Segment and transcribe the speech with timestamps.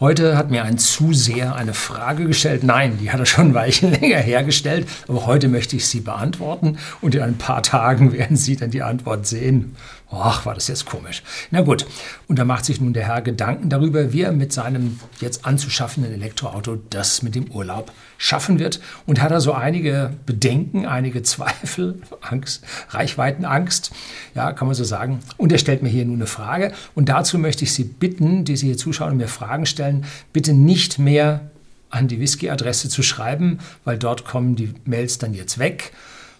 [0.00, 2.64] Heute hat mir ein Zuseher eine Frage gestellt.
[2.64, 6.78] Nein, die hat er schon ein Weilchen länger hergestellt, aber heute möchte ich sie beantworten
[7.02, 9.76] und in ein paar Tagen werden Sie dann die Antwort sehen.
[10.12, 11.22] Ach, war das jetzt komisch.
[11.52, 11.86] Na gut,
[12.26, 16.12] und da macht sich nun der Herr Gedanken darüber, wie er mit seinem jetzt anzuschaffenden
[16.12, 22.02] Elektroauto das mit dem Urlaub schaffen wird und hat da so einige Bedenken, einige Zweifel,
[22.22, 23.92] Angst, Reichweitenangst,
[24.34, 25.20] ja, kann man so sagen.
[25.36, 28.56] Und er stellt mir hier nun eine Frage und dazu möchte ich Sie bitten, die
[28.56, 31.50] Sie hier zuschauen und mir Fragen stellen, bitte nicht mehr
[31.88, 35.92] an die Whisky-Adresse zu schreiben, weil dort kommen die Mails dann jetzt weg.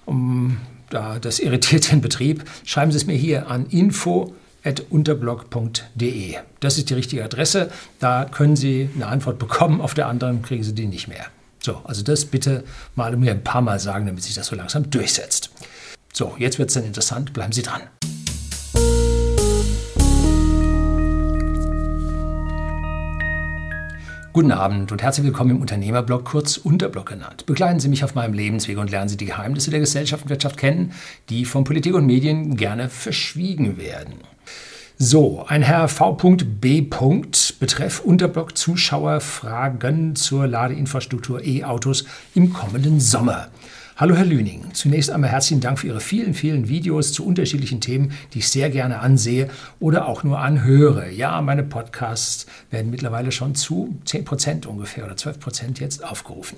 [0.07, 0.57] Um,
[0.91, 2.45] das irritiert den Betrieb.
[2.65, 6.35] Schreiben Sie es mir hier an info.unterblog.de.
[6.61, 7.71] Das ist die richtige Adresse.
[7.99, 9.81] Da können Sie eine Antwort bekommen.
[9.81, 11.25] Auf der anderen kriegen Sie die nicht mehr.
[11.63, 12.65] So, also das bitte
[12.95, 15.51] mal mir ein paar Mal sagen, damit sich das so langsam durchsetzt.
[16.13, 17.33] So, jetzt wird es dann interessant.
[17.33, 17.83] Bleiben Sie dran.
[24.33, 27.47] Guten Abend und herzlich willkommen im Unternehmerblog, kurz Unterblog genannt.
[27.47, 30.57] Begleiten Sie mich auf meinem Lebensweg und lernen Sie die Geheimnisse der Gesellschaft und Wirtschaft
[30.57, 30.93] kennen,
[31.31, 34.21] die von Politik und Medien gerne verschwiegen werden.
[34.97, 36.83] So, ein Herr V.B.
[37.59, 42.05] betreff Unterblog Zuschauer Fragen zur Ladeinfrastruktur E-Autos
[42.37, 43.49] im kommenden Sommer.
[44.01, 48.13] Hallo Herr Lüning, zunächst einmal herzlichen Dank für Ihre vielen, vielen Videos zu unterschiedlichen Themen,
[48.33, 51.11] die ich sehr gerne ansehe oder auch nur anhöre.
[51.11, 56.57] Ja, meine Podcasts werden mittlerweile schon zu 10% ungefähr oder 12% jetzt aufgerufen.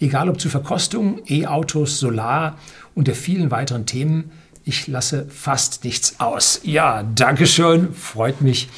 [0.00, 2.58] Egal ob zu Verkostung, E-Autos, Solar
[2.94, 4.30] und der vielen weiteren Themen,
[4.62, 6.60] ich lasse fast nichts aus.
[6.62, 8.68] Ja, danke schön, freut mich,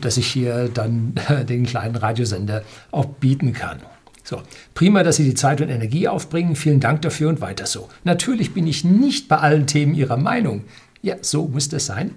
[0.00, 1.14] dass ich hier dann
[1.48, 3.80] den kleinen Radiosender auch bieten kann.
[4.24, 4.40] So,
[4.74, 6.56] prima, dass Sie die Zeit und Energie aufbringen.
[6.56, 7.88] Vielen Dank dafür und weiter so.
[8.04, 10.64] Natürlich bin ich nicht bei allen Themen Ihrer Meinung.
[11.02, 12.12] Ja, so muss das sein.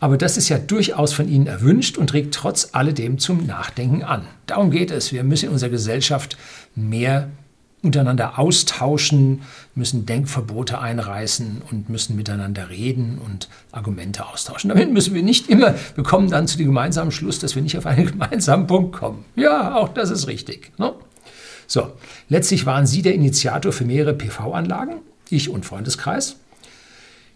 [0.00, 4.26] Aber das ist ja durchaus von Ihnen erwünscht und regt trotz alledem zum Nachdenken an.
[4.46, 5.12] Darum geht es.
[5.12, 6.36] Wir müssen in unserer Gesellschaft
[6.74, 7.30] mehr
[7.82, 9.42] untereinander austauschen,
[9.74, 14.68] müssen Denkverbote einreißen und müssen miteinander reden und Argumente austauschen.
[14.68, 17.78] Damit müssen wir nicht immer, wir kommen dann zu dem gemeinsamen Schluss, dass wir nicht
[17.78, 19.24] auf einen gemeinsamen Punkt kommen.
[19.36, 20.72] Ja, auch das ist richtig.
[20.78, 20.92] Ne?
[21.66, 21.92] So,
[22.28, 25.00] letztlich waren Sie der Initiator für mehrere PV-Anlagen,
[25.30, 26.36] ich und Freundeskreis.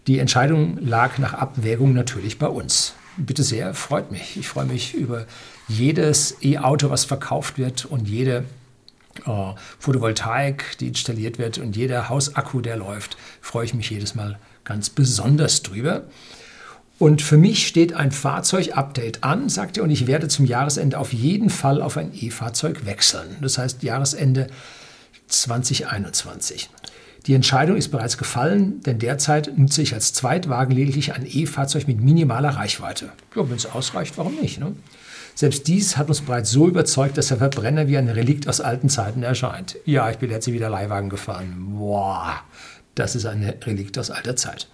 [0.07, 2.93] Die Entscheidung lag nach Abwägung natürlich bei uns.
[3.17, 4.37] Bitte sehr, freut mich.
[4.37, 5.25] Ich freue mich über
[5.67, 8.45] jedes E-Auto, was verkauft wird und jede
[9.25, 14.39] äh, Photovoltaik, die installiert wird und jeder Hausakku, der läuft, freue ich mich jedes Mal
[14.63, 16.03] ganz besonders drüber.
[17.01, 21.13] Und für mich steht ein Fahrzeugupdate an, sagt er, und ich werde zum Jahresende auf
[21.13, 23.37] jeden Fall auf ein E-Fahrzeug wechseln.
[23.41, 24.45] Das heißt Jahresende
[25.27, 26.69] 2021.
[27.25, 31.99] Die Entscheidung ist bereits gefallen, denn derzeit nutze ich als Zweitwagen lediglich ein E-Fahrzeug mit
[31.99, 33.09] minimaler Reichweite.
[33.35, 34.59] Ja, wenn es ausreicht, warum nicht?
[34.59, 34.75] Ne?
[35.33, 38.89] Selbst dies hat uns bereits so überzeugt, dass der Verbrenner wie ein Relikt aus alten
[38.89, 39.75] Zeiten erscheint.
[39.85, 41.55] Ja, ich bin letztens wieder Leihwagen gefahren.
[41.79, 42.43] Boah,
[42.95, 44.67] das ist ein Relikt aus alter Zeit.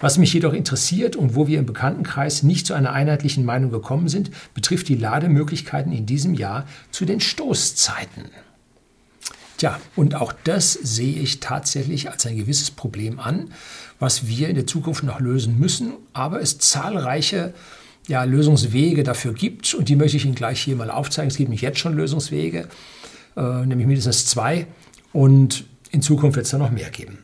[0.00, 4.08] Was mich jedoch interessiert und wo wir im Bekanntenkreis nicht zu einer einheitlichen Meinung gekommen
[4.08, 8.24] sind, betrifft die Lademöglichkeiten in diesem Jahr zu den Stoßzeiten.
[9.58, 13.50] Tja, und auch das sehe ich tatsächlich als ein gewisses Problem an,
[13.98, 17.52] was wir in der Zukunft noch lösen müssen, aber es zahlreiche
[18.06, 21.28] ja, Lösungswege dafür gibt und die möchte ich Ihnen gleich hier mal aufzeigen.
[21.28, 22.68] Es gibt nicht jetzt schon Lösungswege,
[23.36, 24.68] äh, nämlich mindestens zwei
[25.12, 27.18] und in Zukunft wird es da noch mehr geben.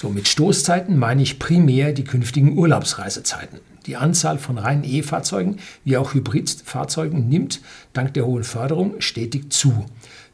[0.00, 3.60] So, mit Stoßzeiten meine ich primär die künftigen Urlaubsreisezeiten.
[3.84, 7.60] Die Anzahl von reinen E-Fahrzeugen wie auch Hybridfahrzeugen nimmt
[7.92, 9.84] dank der hohen Förderung stetig zu.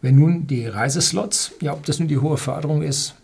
[0.03, 3.17] Wenn nun die Reiseslots, ja, ob das nun die hohe Förderung ist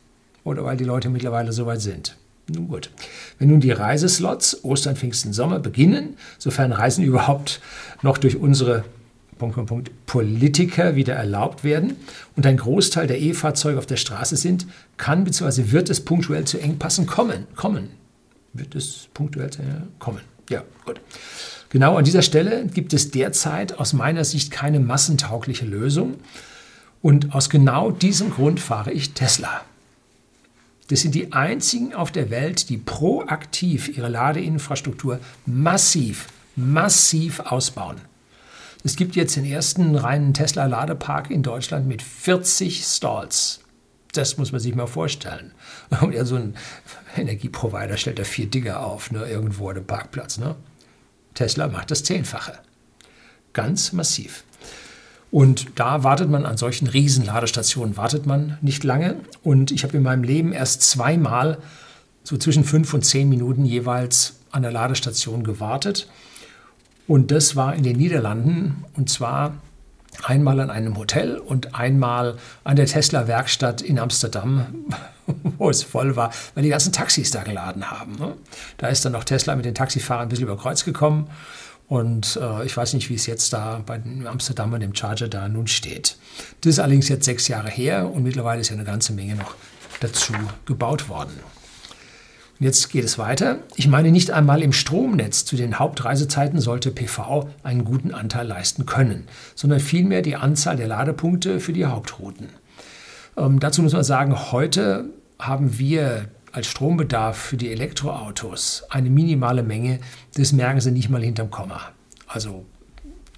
[0.42, 2.16] oder weil die Leute mittlerweile soweit sind.
[2.52, 2.90] Nun gut.
[3.38, 7.60] Wenn nun die Reiseslots Ostern, Pfingsten, Sommer beginnen, sofern Reisen überhaupt
[8.02, 8.82] noch durch unsere
[9.42, 11.96] Punkt, Punkt, Punkt, Politiker wieder erlaubt werden
[12.36, 14.66] und ein Großteil der E-Fahrzeuge auf der Straße sind,
[14.98, 15.72] kann bzw.
[15.72, 17.48] wird es punktuell zu Engpassen kommen.
[17.56, 17.88] kommen.
[18.52, 19.62] Wird es punktuell zu
[19.98, 20.20] kommen.
[20.48, 21.00] Ja, gut.
[21.70, 26.18] Genau an dieser Stelle gibt es derzeit aus meiner Sicht keine massentaugliche Lösung.
[27.00, 29.62] Und aus genau diesem Grund fahre ich Tesla.
[30.86, 37.96] Das sind die einzigen auf der Welt, die proaktiv ihre Ladeinfrastruktur massiv, massiv ausbauen.
[38.84, 43.60] Es gibt jetzt den ersten reinen Tesla-Ladepark in Deutschland mit 40 Stalls.
[44.12, 45.52] Das muss man sich mal vorstellen.
[46.00, 46.54] Und ja, so ein
[47.16, 50.38] Energieprovider stellt da vier Dinger auf, ne, irgendwo an einem Parkplatz.
[50.38, 50.56] Ne?
[51.34, 52.58] Tesla macht das Zehnfache.
[53.52, 54.44] Ganz massiv.
[55.30, 59.16] Und da wartet man an solchen Riesenladestationen, wartet man nicht lange.
[59.42, 61.58] Und ich habe in meinem Leben erst zweimal
[62.22, 66.08] so zwischen fünf und zehn Minuten jeweils an der Ladestation gewartet.
[67.12, 69.58] Und das war in den Niederlanden und zwar
[70.22, 74.86] einmal an einem Hotel und einmal an der Tesla-Werkstatt in Amsterdam,
[75.58, 78.14] wo es voll war, weil die ganzen Taxis da geladen haben.
[78.14, 78.32] Ne?
[78.78, 81.28] Da ist dann noch Tesla mit den Taxifahrern ein bisschen über Kreuz gekommen.
[81.86, 85.50] Und äh, ich weiß nicht, wie es jetzt da bei Amsterdam und dem Charger da
[85.50, 86.16] nun steht.
[86.62, 89.54] Das ist allerdings jetzt sechs Jahre her und mittlerweile ist ja eine ganze Menge noch
[90.00, 90.32] dazu
[90.64, 91.38] gebaut worden.
[92.62, 93.58] Und jetzt geht es weiter.
[93.74, 98.86] Ich meine, nicht einmal im Stromnetz zu den Hauptreisezeiten sollte PV einen guten Anteil leisten
[98.86, 99.24] können,
[99.56, 102.50] sondern vielmehr die Anzahl der Ladepunkte für die Hauptrouten.
[103.36, 105.06] Ähm, dazu muss man sagen, heute
[105.40, 109.98] haben wir als Strombedarf für die Elektroautos eine minimale Menge,
[110.36, 111.80] das merken Sie nicht mal hinterm Komma.
[112.28, 112.64] Also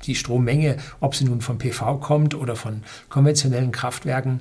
[0.02, 4.40] die Strommenge, ob sie nun von PV kommt oder von konventionellen Kraftwerken,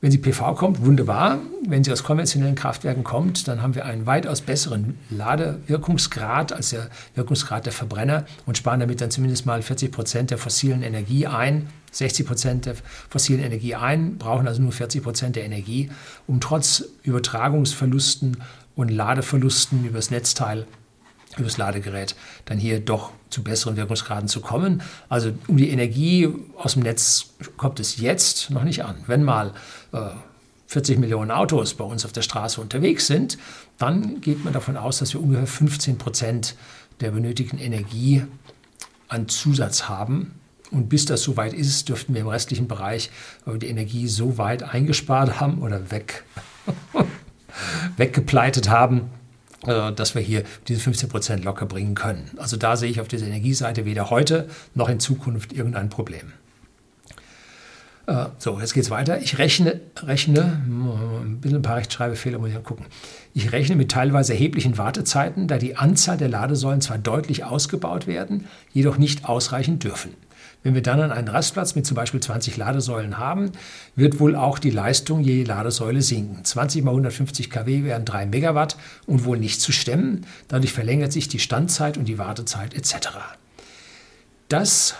[0.00, 1.38] wenn sie PV kommt, wunderbar.
[1.66, 6.88] Wenn sie aus konventionellen Kraftwerken kommt, dann haben wir einen weitaus besseren Ladewirkungsgrad als der
[7.16, 11.68] Wirkungsgrad der Verbrenner und sparen damit dann zumindest mal 40 Prozent der fossilen Energie ein.
[11.90, 12.76] 60 Prozent der
[13.08, 15.90] fossilen Energie ein, brauchen also nur 40 Prozent der Energie,
[16.28, 18.36] um trotz Übertragungsverlusten
[18.76, 20.66] und Ladeverlusten übers Netzteil
[21.38, 22.14] übers Ladegerät
[22.44, 24.82] dann hier doch zu besseren Wirkungsgraden zu kommen.
[25.08, 28.96] Also um die Energie aus dem Netz kommt es jetzt noch nicht an.
[29.06, 29.52] Wenn mal
[29.92, 30.10] äh,
[30.68, 33.38] 40 Millionen Autos bei uns auf der Straße unterwegs sind,
[33.78, 36.56] dann geht man davon aus, dass wir ungefähr 15 Prozent
[37.00, 38.24] der benötigten Energie
[39.08, 40.34] an Zusatz haben.
[40.70, 43.10] Und bis das soweit ist, dürften wir im restlichen Bereich
[43.46, 46.24] die Energie so weit eingespart haben oder weg,
[47.96, 49.08] weggepleitet haben,
[49.62, 52.30] dass wir hier diese 15 Prozent locker bringen können.
[52.36, 56.32] Also da sehe ich auf dieser Energieseite weder heute noch in Zukunft irgendein Problem.
[58.08, 59.20] Äh, so, jetzt geht es weiter.
[59.20, 62.86] Ich rechne, rechne, ein bisschen ein paar Rechtschreibfehler muss ich mal gucken.
[63.34, 68.46] Ich rechne mit teilweise erheblichen Wartezeiten, da die Anzahl der Ladesäulen zwar deutlich ausgebaut werden,
[68.72, 70.14] jedoch nicht ausreichen dürfen.
[70.62, 73.52] Wenn wir dann einen Rastplatz mit zum Beispiel 20 Ladesäulen haben,
[73.94, 76.44] wird wohl auch die Leistung je Ladesäule sinken.
[76.44, 78.76] 20 mal 150 kW wären 3 Megawatt
[79.06, 80.26] und wohl nicht zu stemmen.
[80.48, 83.08] Dadurch verlängert sich die Standzeit und die Wartezeit etc.
[84.48, 84.96] Das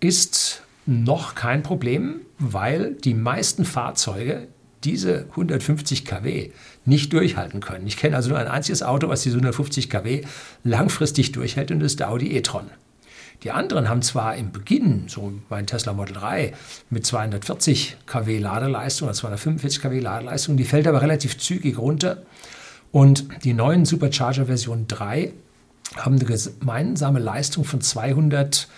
[0.00, 4.48] ist noch kein Problem, weil die meisten Fahrzeuge
[4.84, 6.50] diese 150 kW
[6.84, 7.86] nicht durchhalten können.
[7.86, 10.22] Ich kenne also nur ein einziges Auto, was diese 150 kW
[10.64, 12.70] langfristig durchhält und das ist der Audi e-tron.
[13.42, 16.54] Die anderen haben zwar im Beginn, so mein Tesla Model 3,
[16.90, 22.22] mit 240 kW Ladeleistung oder 245 kW Ladeleistung, die fällt aber relativ zügig runter.
[22.92, 25.32] Und die neuen Supercharger Version 3
[25.96, 28.68] haben eine gemeinsame Leistung von 200,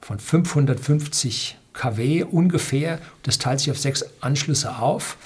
[0.00, 2.98] von 550 kW ungefähr.
[3.22, 5.16] Das teilt sich auf sechs Anschlüsse auf.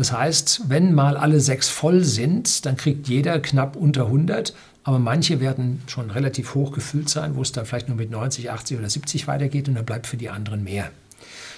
[0.00, 4.98] Das heißt, wenn mal alle sechs voll sind, dann kriegt jeder knapp unter 100 aber
[4.98, 8.78] manche werden schon relativ hoch gefüllt sein, wo es dann vielleicht nur mit 90, 80
[8.78, 10.90] oder 70 weitergeht und dann bleibt für die anderen mehr.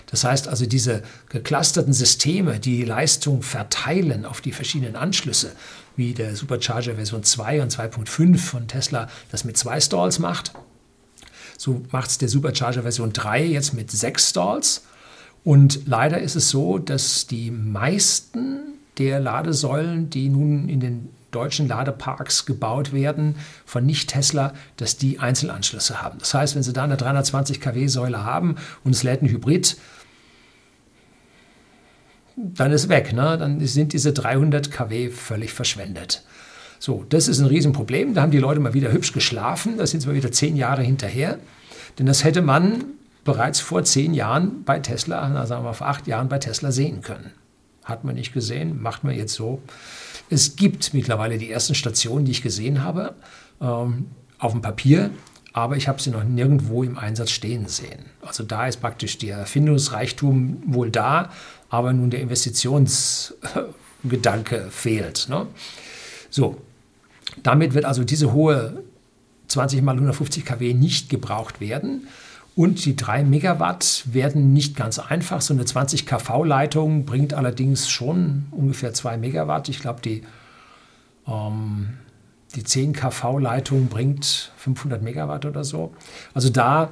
[0.07, 5.53] Das heißt also, diese geclusterten Systeme, die Leistung verteilen auf die verschiedenen Anschlüsse,
[5.95, 10.51] wie der Supercharger Version 2 und 2.5 von Tesla das mit zwei Stalls macht,
[11.57, 14.83] so macht es der Supercharger Version 3 jetzt mit sechs Stalls.
[15.45, 18.61] Und leider ist es so, dass die meisten
[18.99, 26.03] der Ladesäulen, die nun in den deutschen Ladeparks gebaut werden von Nicht-Tesla, dass die Einzelanschlüsse
[26.03, 26.19] haben.
[26.19, 29.79] Das heißt, wenn Sie da eine 320 kW-Säule haben und es lädt ein Hybrid,
[32.37, 33.13] dann ist weg.
[33.13, 33.37] Ne?
[33.39, 36.23] Dann sind diese 300 kW völlig verschwendet.
[36.79, 38.15] So, das ist ein Riesenproblem.
[38.15, 39.79] Da haben die Leute mal wieder hübsch geschlafen.
[39.79, 41.39] Da sind sie mal wieder zehn Jahre hinterher.
[41.99, 42.85] Denn das hätte man
[43.25, 47.03] bereits vor zehn Jahren bei Tesla, na sagen wir vor acht Jahren bei Tesla sehen
[47.03, 47.33] können.
[47.85, 49.61] Hat man nicht gesehen, macht man jetzt so.
[50.31, 53.15] Es gibt mittlerweile die ersten Stationen, die ich gesehen habe,
[53.61, 54.07] ähm,
[54.39, 55.11] auf dem Papier,
[55.53, 58.07] aber ich habe sie noch nirgendwo im Einsatz stehen sehen.
[58.23, 61.31] Also da ist praktisch der Erfindungsreichtum wohl da,
[61.69, 65.29] aber nun der Investitionsgedanke fehlt.
[65.29, 65.47] Ne?
[66.31, 66.57] So,
[67.43, 68.83] damit wird also diese hohe
[69.49, 72.07] 20 mal 150 kW nicht gebraucht werden.
[72.55, 75.41] Und die 3 Megawatt werden nicht ganz einfach.
[75.41, 79.71] So eine 20 kV-Leitung bringt allerdings schon ungefähr 2 Megawatt.
[79.71, 80.23] Ich glaube, die,
[81.27, 81.95] ähm,
[82.55, 85.95] die 10 kV-Leitung bringt 500 Megawatt oder so.
[86.35, 86.91] Also da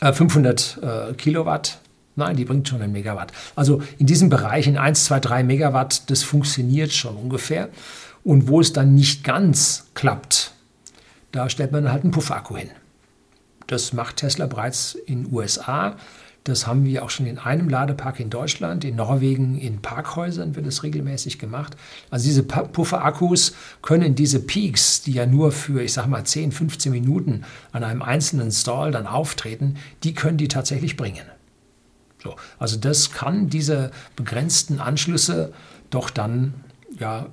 [0.00, 1.78] äh, 500 äh, Kilowatt.
[2.16, 3.32] Nein, die bringt schon ein Megawatt.
[3.54, 7.68] Also in diesem Bereich, in 1, 2, 3 Megawatt, das funktioniert schon ungefähr.
[8.24, 10.52] Und wo es dann nicht ganz klappt,
[11.30, 12.70] da stellt man halt einen Pufferakku hin.
[13.66, 15.96] Das macht Tesla bereits in USA.
[16.46, 18.84] Das haben wir auch schon in einem Ladepark in Deutschland.
[18.84, 21.76] In Norwegen in Parkhäusern wird es regelmäßig gemacht.
[22.08, 26.92] Also diese Pufferakkus können diese Peaks, die ja nur für, ich sag mal, 10, 15
[26.92, 27.42] Minuten
[27.72, 31.26] an einem einzelnen Stall dann auftreten, die können die tatsächlich bringen.
[32.22, 35.52] So, also das kann diese begrenzten Anschlüsse
[35.90, 36.54] doch dann
[36.96, 37.26] ja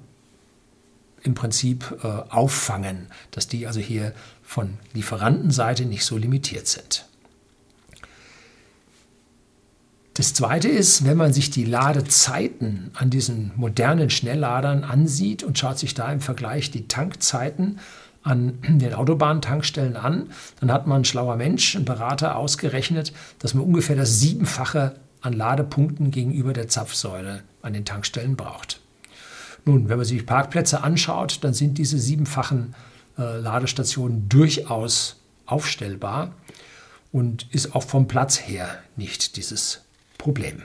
[1.22, 4.14] im Prinzip äh, auffangen, dass die also hier
[4.54, 7.06] von Lieferantenseite nicht so limitiert sind.
[10.14, 15.80] Das Zweite ist, wenn man sich die Ladezeiten an diesen modernen Schnellladern ansieht und schaut
[15.80, 17.80] sich da im Vergleich die Tankzeiten
[18.22, 20.30] an den Autobahntankstellen an,
[20.60, 25.34] dann hat man ein schlauer Mensch, ein Berater ausgerechnet, dass man ungefähr das Siebenfache an
[25.34, 28.82] Ladepunkten gegenüber der Zapfsäule an den Tankstellen braucht.
[29.66, 32.76] Nun, wenn man sich Parkplätze anschaut, dann sind diese siebenfachen
[33.18, 36.34] äh, Ladestationen durchaus aufstellbar
[37.12, 39.82] und ist auch vom Platz her nicht dieses
[40.18, 40.64] Problem.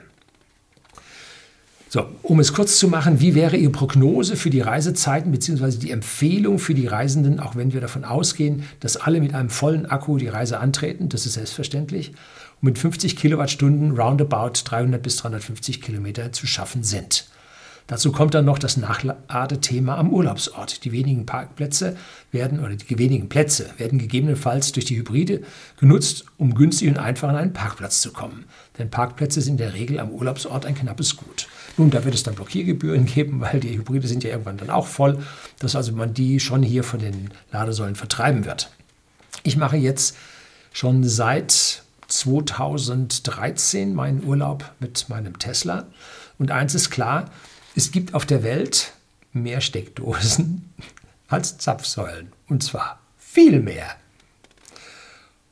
[1.90, 5.78] So, um es kurz zu machen, wie wäre Ihre Prognose für die Reisezeiten bzw.
[5.78, 9.86] die Empfehlung für die Reisenden, auch wenn wir davon ausgehen, dass alle mit einem vollen
[9.86, 12.10] Akku die Reise antreten, das ist selbstverständlich,
[12.60, 17.24] und mit 50 Kilowattstunden roundabout 300 bis 350 Kilometer zu schaffen sind.
[17.88, 20.84] Dazu kommt dann noch das Nachladethema am Urlaubsort.
[20.84, 21.96] Die wenigen Parkplätze
[22.30, 25.40] werden oder die wenigen Plätze werden gegebenenfalls durch die Hybride
[25.80, 28.44] genutzt, um günstig und einfach an einen Parkplatz zu kommen.
[28.76, 31.48] Denn Parkplätze sind in der Regel am Urlaubsort ein knappes Gut.
[31.78, 34.86] Nun, da wird es dann Blockiergebühren geben, weil die Hybride sind ja irgendwann dann auch
[34.86, 35.24] voll,
[35.58, 38.70] dass also man die schon hier von den Ladesäulen vertreiben wird.
[39.44, 40.14] Ich mache jetzt
[40.74, 45.86] schon seit 2013 meinen Urlaub mit meinem Tesla
[46.38, 47.30] und eins ist klar,
[47.78, 48.92] es gibt auf der Welt
[49.32, 50.68] mehr Steckdosen
[51.28, 52.32] als Zapfsäulen.
[52.48, 53.94] Und zwar viel mehr.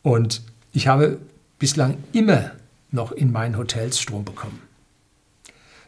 [0.02, 0.42] Und
[0.72, 1.20] ich habe
[1.60, 2.50] bislang immer
[2.90, 4.60] noch in meinen Hotels Strom bekommen.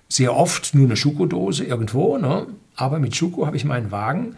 [0.08, 2.46] Sehr oft nur eine Schuko-Dose irgendwo, ne?
[2.76, 4.36] aber mit Schuko habe ich meinen Wagen,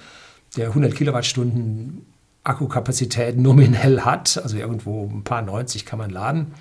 [0.57, 2.07] der 100 Kilowattstunden
[2.45, 6.54] Akkukapazität nominell hat, also irgendwo ein paar 90 kann man laden,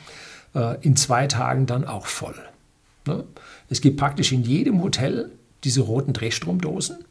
[0.53, 2.35] äh, in zwei Tagen dann auch voll.
[3.05, 3.23] Ne?
[3.69, 5.31] Es gibt praktisch in jedem Hotel
[5.63, 7.03] diese roten Drehstromdosen.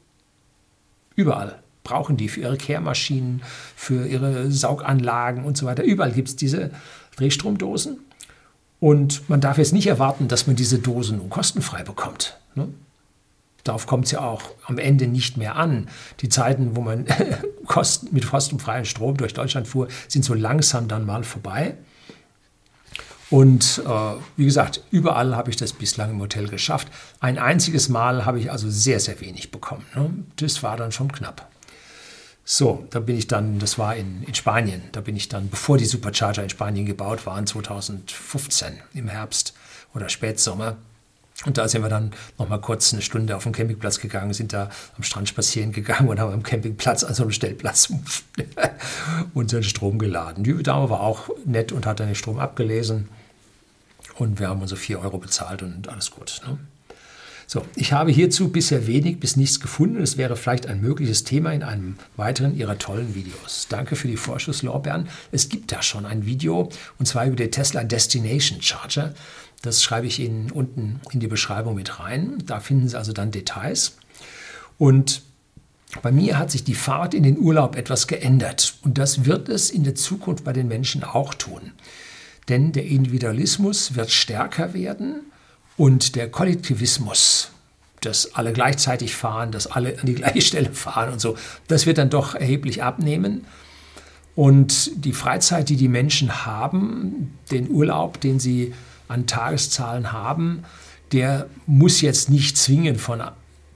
[1.16, 3.42] Überall brauchen die für ihre Kehrmaschinen,
[3.74, 5.82] für ihre Sauganlagen und so weiter.
[5.82, 6.70] Überall gibt es diese
[7.16, 7.98] Drehstromdosen.
[8.80, 12.38] Und man darf jetzt nicht erwarten, dass man diese Dosen kostenfrei bekommt.
[12.54, 12.68] Ne?
[13.64, 15.88] Darauf kommt es ja auch am Ende nicht mehr an.
[16.20, 17.04] Die Zeiten, wo man
[18.12, 21.74] mit kostenfreiem Strom durch Deutschland fuhr, sind so langsam dann mal vorbei.
[23.30, 26.88] Und äh, wie gesagt, überall habe ich das bislang im Hotel geschafft.
[27.20, 29.84] Ein einziges Mal habe ich also sehr, sehr wenig bekommen.
[29.94, 30.10] Ne?
[30.36, 31.48] Das war dann schon knapp.
[32.50, 35.76] So, da bin ich dann, das war in, in Spanien, da bin ich dann, bevor
[35.76, 39.52] die Supercharger in Spanien gebaut waren, 2015 im Herbst
[39.94, 40.78] oder Spätsommer.
[41.44, 44.54] Und da sind wir dann noch mal kurz eine Stunde auf den Campingplatz gegangen, sind
[44.54, 47.92] da am Strand spazieren gegangen und haben am Campingplatz an so einem Stellplatz
[49.34, 50.42] unseren Strom geladen.
[50.42, 53.10] Die Dame war auch nett und hat dann den Strom abgelesen.
[54.18, 56.40] Und wir haben unsere 4 Euro bezahlt und alles gut.
[56.46, 56.58] Ne?
[57.46, 60.02] So, ich habe hierzu bisher wenig bis nichts gefunden.
[60.02, 63.68] Es wäre vielleicht ein mögliches Thema in einem weiteren Ihrer tollen Videos.
[63.70, 65.08] Danke für die Vorschusslorbeeren.
[65.32, 69.14] Es gibt da schon ein Video und zwar über den Tesla Destination Charger.
[69.62, 72.42] Das schreibe ich Ihnen unten in die Beschreibung mit rein.
[72.44, 73.96] Da finden Sie also dann Details.
[74.76, 75.22] Und
[76.02, 79.70] bei mir hat sich die Fahrt in den Urlaub etwas geändert und das wird es
[79.70, 81.72] in der Zukunft bei den Menschen auch tun.
[82.48, 85.20] Denn der Individualismus wird stärker werden
[85.76, 87.50] und der Kollektivismus,
[88.00, 91.36] dass alle gleichzeitig fahren, dass alle an die gleiche Stelle fahren und so,
[91.68, 93.44] das wird dann doch erheblich abnehmen.
[94.34, 98.72] Und die Freizeit, die die Menschen haben, den Urlaub, den sie
[99.08, 100.62] an Tageszahlen haben,
[101.12, 103.22] der muss jetzt nicht zwingend von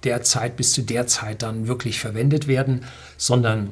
[0.04, 2.84] der Zeit bis zu der Zeit dann wirklich verwendet werden,
[3.16, 3.70] sondern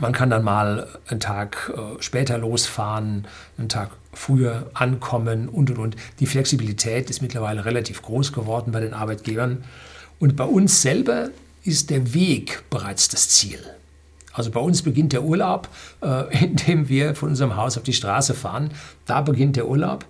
[0.00, 3.26] man kann dann mal einen Tag äh, später losfahren,
[3.56, 5.96] einen Tag früher ankommen und und und.
[6.20, 9.64] Die Flexibilität ist mittlerweile relativ groß geworden bei den Arbeitgebern.
[10.18, 11.30] Und bei uns selber
[11.64, 13.58] ist der Weg bereits das Ziel.
[14.32, 15.68] Also bei uns beginnt der Urlaub,
[16.00, 18.70] äh, indem wir von unserem Haus auf die Straße fahren.
[19.06, 20.04] Da beginnt der Urlaub.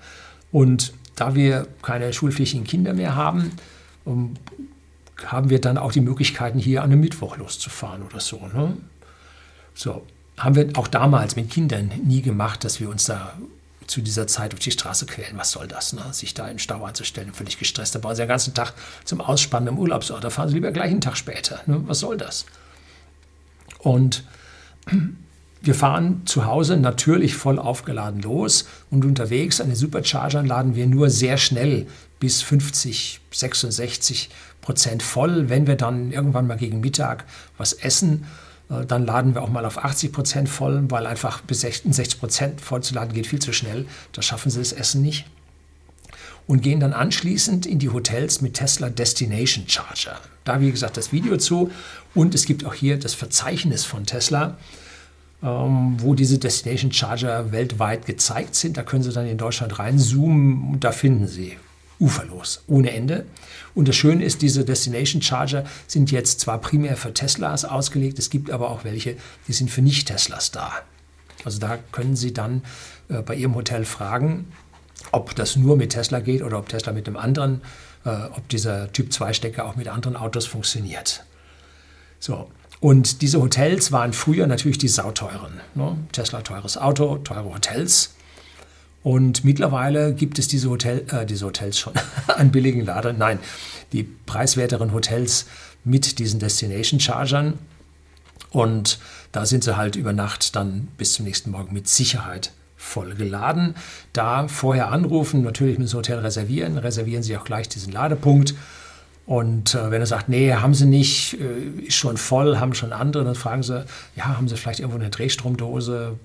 [0.53, 3.53] Und da wir keine schulpflichtigen Kinder mehr haben,
[4.05, 4.35] um,
[5.27, 8.41] haben wir dann auch die Möglichkeiten, hier an einem Mittwoch loszufahren oder so.
[8.55, 8.77] Ne?
[9.79, 10.05] So,
[10.37, 13.39] haben wir auch damals mit Kindern nie gemacht, dass wir uns da
[13.87, 15.37] zu dieser Zeit auf die Straße quälen.
[15.37, 16.03] Was soll das, ne?
[16.11, 17.95] sich da im Stau anzustellen, völlig gestresst.
[17.95, 20.25] Da brauchen sie den ganzen Tag zum Ausspannen im Urlaubsort.
[20.25, 21.61] Da fahren sie lieber gleich einen Tag später.
[21.67, 21.81] Ne?
[21.87, 22.45] Was soll das?
[23.79, 24.25] Und
[25.63, 30.89] wir fahren zu Hause natürlich voll aufgeladen los und unterwegs an den Superchargern laden wir
[30.89, 31.87] nur sehr schnell
[32.19, 34.29] bis 50, 66
[34.61, 35.49] Prozent voll.
[35.49, 38.27] Wenn wir dann irgendwann mal gegen Mittag was essen,
[38.69, 43.15] dann laden wir auch mal auf 80 Prozent voll, weil einfach bis 60 Prozent vollzuladen
[43.15, 43.87] geht viel zu schnell.
[44.13, 45.27] Da schaffen sie das Essen nicht.
[46.47, 50.19] Und gehen dann anschließend in die Hotels mit Tesla Destination Charger.
[50.45, 51.71] Da, wie gesagt, das Video zu.
[52.15, 54.57] Und es gibt auch hier das Verzeichnis von Tesla,
[55.43, 58.77] ähm, wo diese Destination Charger weltweit gezeigt sind.
[58.77, 61.59] Da können Sie dann in Deutschland reinzoomen und da finden Sie
[62.01, 63.27] uferlos, ohne Ende.
[63.79, 68.29] Und das Schöne ist, diese Destination Charger sind jetzt zwar primär für Teslas ausgelegt, es
[68.29, 69.15] gibt aber auch welche,
[69.47, 70.73] die sind für Nicht-Teslas da.
[71.45, 72.65] Also da können Sie dann
[73.09, 74.51] äh, bei Ihrem Hotel fragen,
[75.13, 77.61] ob das nur mit Tesla geht oder ob Tesla mit einem anderen,
[78.05, 81.25] äh, ob dieser Typ 2 Stecker auch mit anderen Autos funktioniert.
[82.19, 82.51] So.
[82.81, 85.61] Und diese Hotels waren früher natürlich die sauteuren.
[85.77, 85.97] Ne?
[86.11, 88.17] Tesla teures Auto, teure Hotels.
[89.09, 91.95] Und mittlerweile gibt es diese, Hotel, äh, diese Hotels schon
[92.27, 93.17] an billigen Ladern.
[93.17, 93.39] Nein,
[93.91, 95.47] die preiswerteren Hotels
[95.83, 97.55] mit diesen Destination Chargern.
[98.51, 98.99] Und
[99.33, 103.77] da sind sie halt über Nacht dann bis zum nächsten Morgen mit Sicherheit voll geladen.
[104.13, 108.55] Da vorher anrufen, natürlich müssen Sie Hotel reservieren, reservieren Sie auch gleich diesen Ladepunkt.
[109.25, 112.93] Und äh, wenn er sagt, nee, haben Sie nicht, äh, ist schon voll, haben schon
[112.93, 113.87] andere, dann fragen Sie,
[114.17, 116.19] ja, haben Sie vielleicht irgendwo eine Drehstromdose?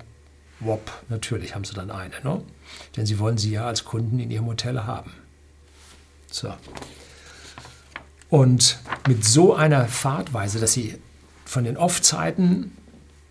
[0.65, 2.15] Wop, natürlich haben Sie dann eine.
[2.23, 2.41] Ne?
[2.95, 5.11] Denn Sie wollen sie ja als Kunden in Ihrem Hotel haben.
[6.31, 6.53] So.
[8.29, 10.97] Und mit so einer Fahrtweise, dass Sie
[11.45, 12.71] von den Off-Zeiten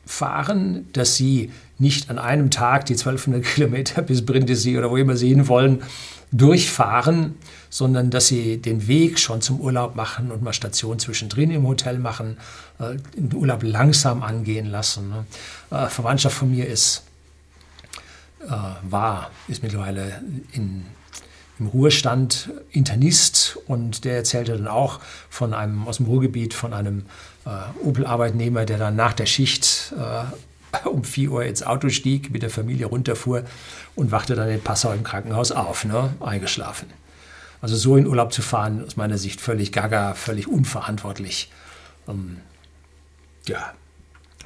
[0.07, 5.17] fahren, dass Sie nicht an einem Tag die 1200 Kilometer bis Brindisi oder wo immer
[5.17, 5.83] Sie hinwollen,
[6.31, 7.35] durchfahren,
[7.69, 11.99] sondern dass Sie den Weg schon zum Urlaub machen und mal Station zwischendrin im Hotel
[11.99, 12.37] machen,
[12.79, 15.09] äh, den Urlaub langsam angehen lassen.
[15.11, 15.27] Ne?
[15.71, 17.03] Äh, Verwandtschaft von mir ist
[18.49, 20.21] war, ist mittlerweile
[20.53, 20.85] in,
[21.59, 27.05] im Ruhestand Internist und der erzählte dann auch von einem aus dem Ruhrgebiet von einem
[27.45, 32.43] äh, Opel-Arbeitnehmer, der dann nach der Schicht äh, um 4 Uhr ins Auto stieg, mit
[32.43, 33.45] der Familie runterfuhr
[33.95, 36.89] und wachte dann in Passau im Krankenhaus auf, ne, eingeschlafen.
[37.61, 41.51] Also so in Urlaub zu fahren, aus meiner Sicht völlig gaga, völlig unverantwortlich.
[42.09, 42.39] Ähm,
[43.47, 43.73] ja,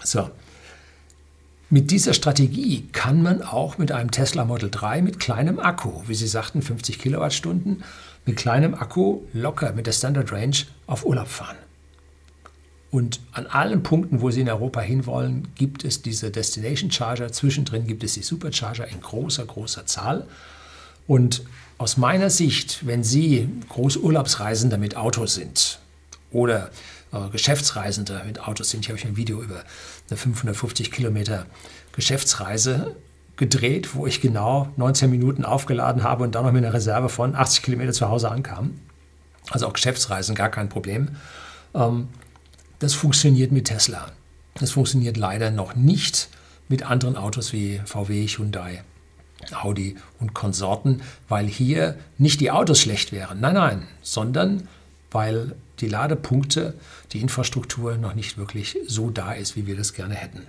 [0.03, 0.31] so.
[1.68, 6.14] Mit dieser Strategie kann man auch mit einem Tesla Model 3 mit kleinem Akku, wie
[6.14, 7.83] Sie sagten, 50 Kilowattstunden,
[8.24, 11.57] mit kleinem Akku locker mit der Standard Range auf Urlaub fahren.
[12.92, 17.33] Und an allen Punkten, wo Sie in Europa hinwollen, gibt es diese Destination Charger.
[17.33, 20.29] Zwischendrin gibt es die Supercharger in großer, großer Zahl.
[21.09, 21.42] Und
[21.79, 25.81] aus meiner Sicht, wenn Sie Großurlaubsreisender mit Auto sind
[26.31, 26.70] oder
[27.33, 28.85] Geschäftsreisende mit Autos sind.
[28.85, 29.62] Hier habe ich ein Video über
[30.09, 31.47] eine 550 Kilometer
[31.92, 32.97] Geschäftsreise
[33.37, 37.35] gedreht, wo ich genau 19 Minuten aufgeladen habe und dann noch mit einer Reserve von
[37.37, 38.81] 80 Kilometer zu Hause ankam.
[39.51, 41.16] Also auch Geschäftsreisen gar kein Problem.
[41.75, 42.09] Ähm,
[42.79, 44.09] das funktioniert mit Tesla.
[44.55, 46.29] Das funktioniert leider noch nicht
[46.69, 48.83] mit anderen Autos wie VW, Hyundai,
[49.53, 53.40] Audi und Konsorten, weil hier nicht die Autos schlecht wären.
[53.40, 54.69] Nein, nein, sondern
[55.11, 56.75] weil die Ladepunkte,
[57.12, 60.43] die Infrastruktur noch nicht wirklich so da ist, wie wir das gerne hätten.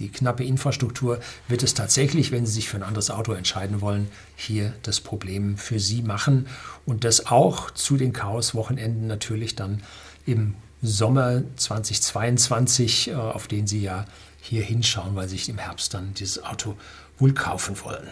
[0.00, 4.08] Die knappe Infrastruktur wird es tatsächlich, wenn Sie sich für ein anderes Auto entscheiden wollen,
[4.34, 6.48] hier das Problem für Sie machen
[6.84, 9.82] und das auch zu den Chaos-Wochenenden natürlich dann
[10.26, 14.04] im Sommer 2022, äh, auf den Sie ja
[14.40, 16.76] hier hinschauen, weil Sie sich im Herbst dann dieses Auto
[17.18, 18.08] wohl kaufen wollen.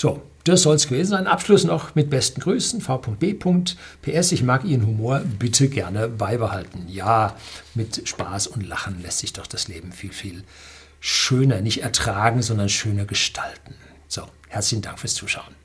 [0.00, 1.26] So, das soll es gewesen sein.
[1.26, 2.80] Abschluss noch mit besten Grüßen.
[2.80, 3.34] V.B.
[3.34, 6.86] PS, ich mag Ihren Humor, bitte gerne beibehalten.
[6.88, 7.36] Ja,
[7.74, 10.44] mit Spaß und Lachen lässt sich doch das Leben viel, viel
[11.00, 13.74] schöner, nicht ertragen, sondern schöner gestalten.
[14.08, 15.59] So, herzlichen Dank fürs Zuschauen.